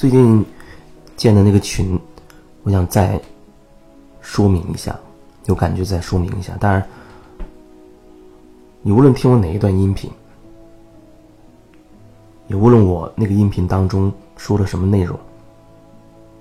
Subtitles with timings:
[0.00, 0.42] 最近
[1.14, 2.00] 建的那个群，
[2.62, 3.20] 我想再
[4.22, 4.98] 说明一下，
[5.44, 6.56] 有感觉再说明一下。
[6.58, 6.82] 当然，
[8.80, 10.10] 你无论听我哪一段音频，
[12.48, 15.20] 也无论我那个音频当中说了什么内容，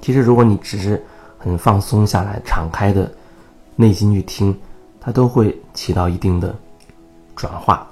[0.00, 1.04] 其实如果你只是
[1.36, 3.12] 很放松下来、敞开的
[3.76, 4.58] 内心去听，
[4.98, 6.56] 它都会起到一定的
[7.36, 7.86] 转化，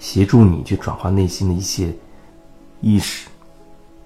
[0.00, 1.94] 协助你去转化内心的一些
[2.80, 3.28] 意识，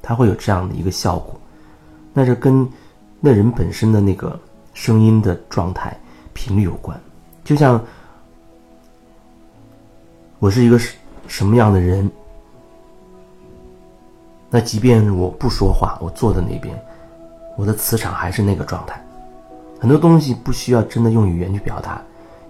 [0.02, 1.38] 它会有这样的一个效果。
[2.12, 2.68] 那这跟
[3.20, 4.38] 那人本身的那个
[4.74, 5.96] 声音的状态、
[6.32, 6.98] 频率有关。
[7.44, 7.82] 就像
[10.38, 10.96] 我是一个什
[11.28, 12.10] 什么样的人。
[14.52, 16.76] 那即便我不说话，我坐在那边，
[17.56, 19.00] 我的磁场还是那个状态。
[19.78, 22.02] 很多东西不需要真的用语言去表达，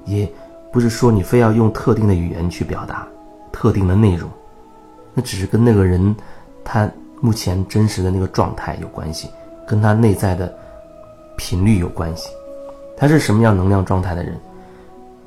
[0.06, 0.26] 也
[0.72, 3.06] 不是说你非要用特定的语言去表达
[3.52, 4.30] 特定的内容，
[5.12, 6.16] 那只是跟那个人
[6.64, 6.90] 他
[7.20, 9.30] 目前真实的那个状态有关系，
[9.66, 10.52] 跟他内在的
[11.36, 12.30] 频率有关系。
[12.96, 14.38] 他是什么样能量状态的人，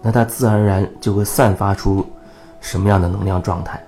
[0.01, 2.05] 那他自然而然就会散发出
[2.59, 3.81] 什么样的能量状态，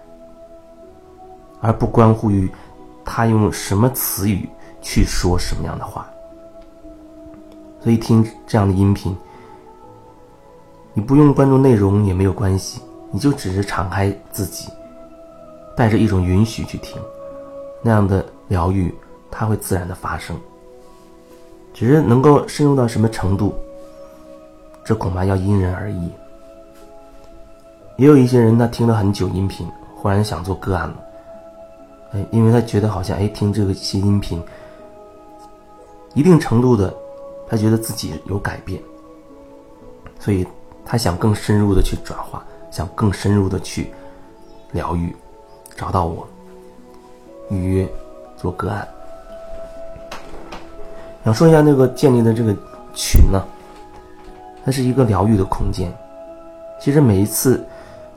[1.62, 2.50] 而不关乎于。
[3.08, 4.50] 他用什么词语
[4.82, 6.08] 去说什么样的话？
[7.80, 9.16] 所以听这样的音频，
[10.92, 14.72] 你不用关注内容也没有关系，你就只是敞开自己，
[15.78, 17.00] 带着一种允许去听，
[17.86, 18.92] 那样的疗愈
[19.30, 20.36] 它会自然的发生。
[21.72, 23.54] 只是能够深入到什么程度，
[24.84, 26.12] 这恐怕要因人而异。
[27.98, 30.96] 也有一些人他听了很久音频，忽然想做个案了。
[32.32, 34.42] 因为他觉得好像哎，听这个些音频，
[36.16, 36.92] 一定程度的，
[37.48, 38.82] 他觉得自己有改变，
[40.18, 40.48] 所以
[40.84, 43.92] 他想更深入的去转化，想更深入的去
[44.72, 45.16] 疗愈，
[45.76, 46.26] 找到我，
[47.50, 47.88] 预约
[48.38, 48.88] 做个案。
[51.24, 52.56] 想说一下那个建立的这个
[52.94, 53.44] 群呢，
[54.64, 55.92] 它是一个疗愈的空间，
[56.80, 57.66] 其实每一次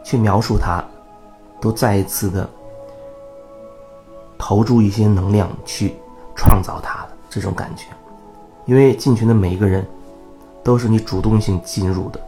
[0.05, 0.85] 去描述它，
[1.61, 2.49] 都再一次的。
[4.41, 5.97] 投注一些能量去
[6.35, 7.85] 创造它的这种感觉，
[8.67, 9.85] 因为进群的每一个人
[10.63, 12.21] 都是你主动性进入的，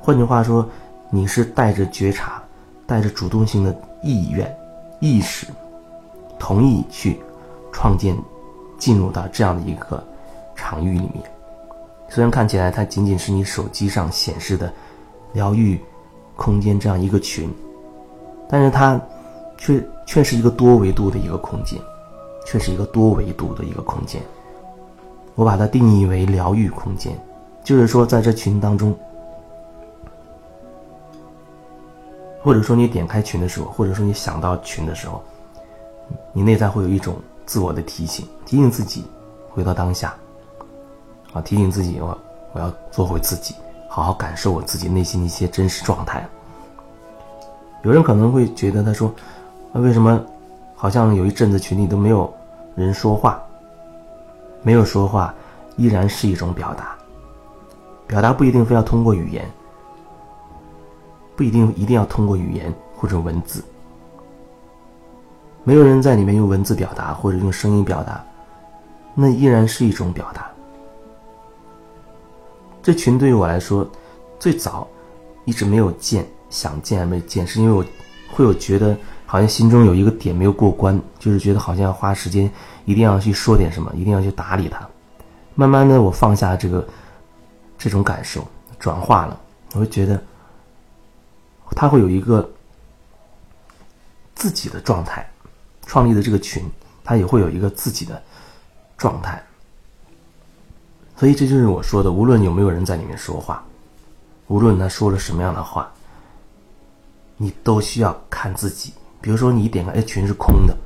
[0.00, 0.68] 换句话说，
[1.10, 2.42] 你是带着觉察、
[2.86, 4.54] 带着主动性的意愿、
[5.00, 5.46] 意识，
[6.44, 7.18] 同意去
[7.72, 8.14] 创建、
[8.76, 10.04] 进入到这样的一个
[10.54, 11.22] 场域里面。
[12.10, 14.70] 虽然看起来它仅仅是你手机上显示的
[15.32, 15.80] 疗愈
[16.36, 17.50] 空间这样一个群，
[18.46, 19.00] 但是它。
[19.56, 21.80] 却却是一个多维度的一个空间，
[22.44, 24.20] 却是一个多维度的一个空间。
[25.36, 27.16] 我把它定义为疗愈空间，
[27.62, 28.92] 就是说，在这群当中，
[32.42, 35.22] 或者说你点开群的时候，或者说你想到群的时候，
[36.34, 39.06] 你内在会有一种自我的提醒，提醒自己
[39.48, 40.14] 回到当下，
[41.32, 42.18] 啊，提醒自己我
[42.52, 43.54] 我要做回自己，
[43.88, 46.28] 好好感受我自己内心的一些真实状态。
[47.82, 49.10] 有人可能会觉得，他说。
[49.76, 50.24] 那为什么
[50.76, 52.32] 好像有一阵子群里都没有
[52.76, 53.42] 人说话？
[54.62, 55.34] 没有说话，
[55.76, 56.96] 依然是一种表达。
[58.06, 59.50] 表达不一定非要通过语言，
[61.34, 63.64] 不一定一定要通过语言或者文字。
[65.64, 68.24] 没有人在里面用文字表达或者用声音表达，
[69.14, 70.48] 那依然是一种表达。
[72.82, 73.84] 这群对于我来说，
[74.38, 74.86] 最早
[75.44, 77.84] 一直没有建，想建还没建，是因为我
[78.32, 78.96] 会有觉得。
[79.26, 82.48] 好像心中有一个点没有过关，就是觉得好像要花时间，
[82.84, 84.86] 一定要去说点什么，一定要去打理它。
[85.56, 86.86] 慢慢的，我放下这个
[87.76, 88.46] 这种感受，
[88.78, 89.40] 转化了，
[89.72, 90.22] 我会觉得
[91.70, 92.48] 他会有一个
[94.36, 95.28] 自己的状态。
[95.86, 96.62] 创立的这个群，
[97.04, 98.22] 它也会有一个自己的
[98.96, 99.42] 状态。
[101.16, 103.64] 所以这就是我说的，无论有没有人在里面说话，
[104.48, 105.90] 无论他说了什么样的话，
[107.36, 108.92] 你都需要看自己。
[109.20, 110.76] 比如说，你点开，哎，群是空的。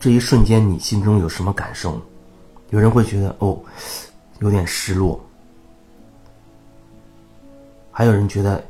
[0.00, 2.00] 这一瞬间，你心中有什么感受？
[2.70, 3.60] 有人会觉得，哦，
[4.38, 5.20] 有点失落；
[7.90, 8.64] 还有人觉得，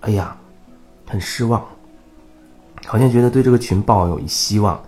[0.00, 0.36] 哎呀，
[1.06, 1.62] 很失望，
[2.86, 4.80] 好像觉得对这个群抱有希望。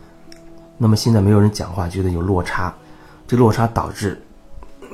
[0.78, 2.74] 那么现在没有人讲话，觉得有落差，
[3.26, 4.20] 这落差导致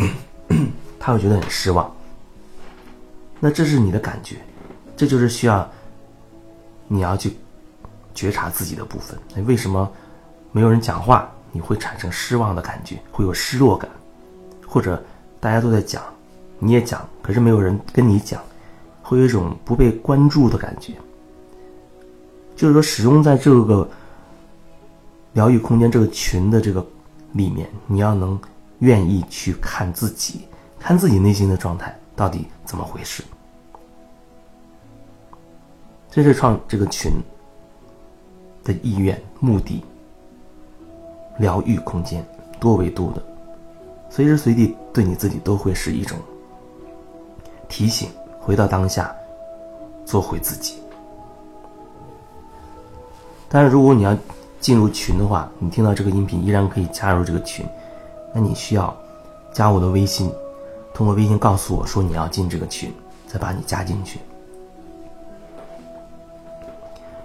[0.99, 1.91] 他会觉得很失望。
[3.41, 4.37] 那这是你的感觉，
[4.97, 5.69] 这就是需要
[6.89, 7.37] 你要去。
[8.15, 9.91] 觉察自己的部分，哎，为什么
[10.53, 11.27] 没有人讲话？
[11.51, 13.91] 你会产生失望的感觉，会有失落感，
[14.67, 15.03] 或者
[15.41, 16.03] 大家都在讲，
[16.59, 18.39] 你也讲，可是没有人跟你讲，
[19.03, 20.93] 会有一种不被关注的感觉。
[22.55, 23.89] 就是说，始终在这个
[25.33, 26.85] 疗愈空间这个群的这个
[27.33, 28.39] 里面，你要能
[28.81, 30.43] 愿意去看自己，
[30.79, 33.23] 看自己内心的状态到底怎么回事。
[36.11, 37.13] 这是创这个群
[38.63, 39.83] 的意愿、目的。
[41.39, 42.23] 疗愈空间，
[42.61, 43.23] 多维度的，
[44.11, 46.19] 随时随地对你自己都会是一种
[47.71, 49.11] 提醒，回到当下，
[50.05, 50.81] 做回自己。
[53.55, 54.17] 但是如果你要
[54.61, 57.67] 进入群的话，你听到这个音频依然可以加入这个群，
[58.33, 58.97] 那你需要
[59.53, 60.33] 加我的微信，
[60.95, 62.91] 通过微信告诉我说你要进这个群，
[63.27, 64.19] 再把你加进去。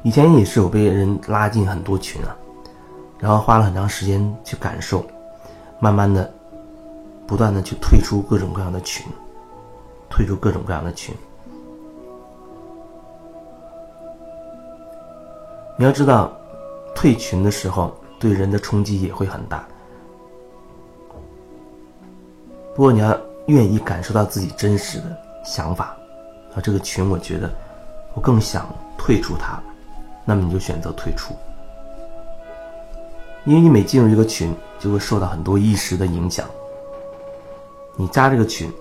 [0.03, 2.35] 以前也是有被人拉进很多群啊。
[3.19, 5.03] 然后花了很长时间去感受，
[5.79, 6.29] 慢慢的，
[7.25, 9.05] 不断的去退出各种各样的群，
[10.09, 11.15] 退出各种各样的群。
[15.79, 16.35] 你要知道，
[16.95, 19.63] 退群的时候对人的冲击也会很大。
[22.75, 23.15] 不过你要
[23.45, 25.15] 愿意感受到自己真实的
[25.45, 25.95] 想法，
[26.55, 27.53] 啊，这个群我觉得
[28.15, 29.61] 我更想退出它，
[30.25, 31.35] 那么你就选择退出。
[33.45, 36.43] 因为你每进入一个群，就会受到很多意识的影响。
[37.95, 38.71] 你加这个群，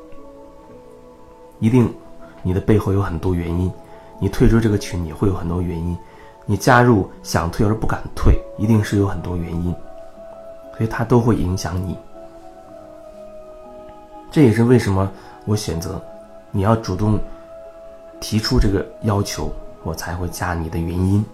[1.58, 1.94] 一定
[2.42, 3.70] 你的背后有很多原因；
[4.18, 5.94] 你退出这个群也会有很多原因；
[6.46, 9.74] 你加入想退而不敢退，一定是有很多原因。
[10.76, 11.98] 所以它都会影响你。
[14.30, 15.10] 这也是为什么
[15.44, 16.00] 我选择
[16.50, 17.18] 你要主动
[18.20, 19.50] 提出这个要求，
[19.82, 21.24] 我才会加你的原因。